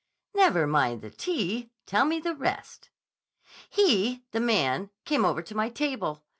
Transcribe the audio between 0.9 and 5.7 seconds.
the tea. Tell me the rest." "He—the man—came over to my